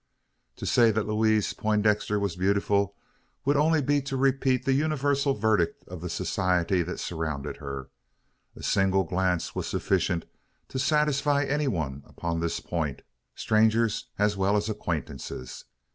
To 0.55 0.65
say 0.65 0.89
that 0.89 1.05
Louise 1.05 1.53
Poindexter 1.53 2.19
was 2.19 2.35
beautiful, 2.35 2.95
would 3.45 3.55
only 3.55 3.83
be 3.83 4.01
to 4.01 4.17
repeat 4.17 4.65
the 4.65 4.73
universal 4.73 5.35
verdict 5.35 5.83
of 5.87 6.01
the 6.01 6.09
society 6.09 6.81
that 6.81 6.99
surrounded 6.99 7.57
her. 7.57 7.91
A 8.55 8.63
single 8.63 9.03
glance 9.03 9.53
was 9.53 9.67
sufficient 9.67 10.25
to 10.69 10.79
satisfy 10.79 11.43
any 11.43 11.67
one 11.67 12.01
upon 12.07 12.39
this 12.39 12.59
point 12.59 13.03
strangers 13.35 14.07
as 14.17 14.35
well 14.35 14.57
as 14.57 14.69
acquaintances. 14.69 15.65